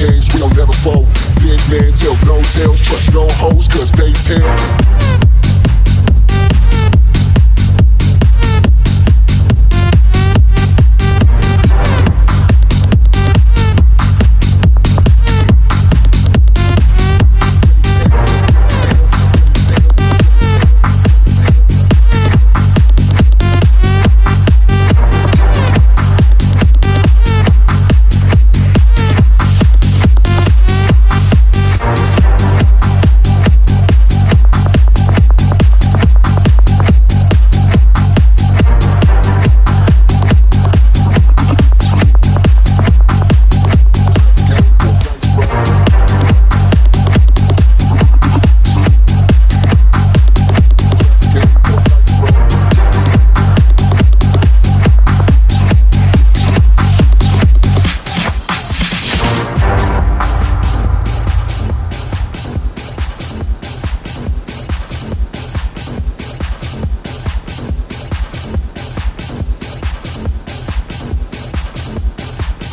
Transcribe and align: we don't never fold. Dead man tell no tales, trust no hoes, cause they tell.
we 0.00 0.40
don't 0.40 0.54
never 0.56 0.72
fold. 0.72 1.06
Dead 1.36 1.60
man 1.70 1.92
tell 1.94 2.16
no 2.26 2.42
tales, 2.50 2.80
trust 2.82 3.12
no 3.14 3.26
hoes, 3.30 3.66
cause 3.68 3.92
they 3.92 4.12
tell. 4.12 5.25